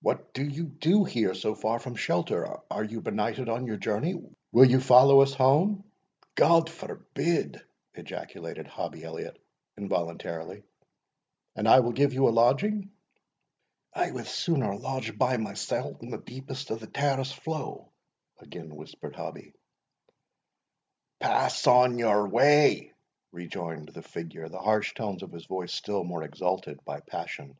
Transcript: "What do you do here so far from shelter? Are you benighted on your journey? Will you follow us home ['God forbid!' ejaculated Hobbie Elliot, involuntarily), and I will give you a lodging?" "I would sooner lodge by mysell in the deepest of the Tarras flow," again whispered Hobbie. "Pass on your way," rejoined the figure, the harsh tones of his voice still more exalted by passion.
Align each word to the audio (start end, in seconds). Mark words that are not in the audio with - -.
"What 0.00 0.32
do 0.32 0.42
you 0.42 0.64
do 0.64 1.04
here 1.04 1.34
so 1.34 1.54
far 1.54 1.78
from 1.78 1.94
shelter? 1.94 2.56
Are 2.70 2.82
you 2.82 3.02
benighted 3.02 3.50
on 3.50 3.66
your 3.66 3.76
journey? 3.76 4.14
Will 4.50 4.64
you 4.64 4.80
follow 4.80 5.20
us 5.20 5.34
home 5.34 5.84
['God 6.38 6.70
forbid!' 6.70 7.60
ejaculated 7.92 8.66
Hobbie 8.66 9.04
Elliot, 9.04 9.38
involuntarily), 9.76 10.62
and 11.54 11.68
I 11.68 11.80
will 11.80 11.92
give 11.92 12.14
you 12.14 12.26
a 12.30 12.30
lodging?" 12.30 12.92
"I 13.92 14.10
would 14.10 14.26
sooner 14.26 14.74
lodge 14.74 15.18
by 15.18 15.36
mysell 15.36 15.98
in 16.00 16.08
the 16.08 16.16
deepest 16.16 16.70
of 16.70 16.80
the 16.80 16.86
Tarras 16.86 17.30
flow," 17.30 17.92
again 18.38 18.74
whispered 18.74 19.16
Hobbie. 19.16 19.52
"Pass 21.18 21.66
on 21.66 21.98
your 21.98 22.26
way," 22.26 22.94
rejoined 23.32 23.90
the 23.90 24.00
figure, 24.02 24.48
the 24.48 24.56
harsh 24.60 24.94
tones 24.94 25.22
of 25.22 25.30
his 25.30 25.44
voice 25.44 25.74
still 25.74 26.04
more 26.04 26.22
exalted 26.22 26.82
by 26.86 27.00
passion. 27.00 27.58